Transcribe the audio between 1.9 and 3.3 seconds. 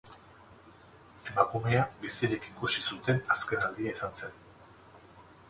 bizirik ikusi zuten